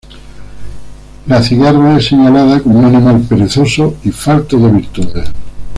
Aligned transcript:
La 1.27 1.43
cigarra 1.43 1.95
es 1.95 2.07
señalada 2.07 2.59
como 2.59 2.79
un 2.79 2.85
animal 2.85 3.21
perezoso 3.29 3.97
y 4.03 4.09
falto 4.09 4.57
de 4.57 4.71
virtudes. 4.71 5.29